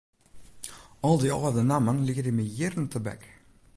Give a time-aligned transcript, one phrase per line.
[1.07, 3.23] Al dy âlde nammen liede my jierren tebek.